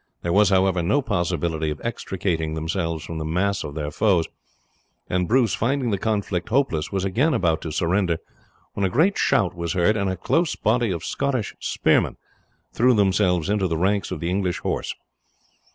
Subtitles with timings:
[0.23, 4.27] There was, however, no possibility of extricating themselves from the mass of their foes,
[5.07, 8.17] and Bruce, finding the conflict hopeless, was again about to surrender
[8.73, 12.17] when a great shout was heard, and a close body of Scottish spearmen
[12.73, 14.95] threw themselves into the ranks of the English horse.